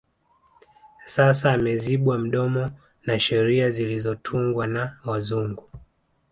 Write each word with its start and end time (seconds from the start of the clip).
Sasa 1.05 1.51
amezibwa 1.53 2.19
mdomo 2.19 2.71
na 3.05 3.19
sheria 3.19 3.69
zilizotungwa 3.69 4.67
na 4.67 4.97
wazungu 5.05 5.69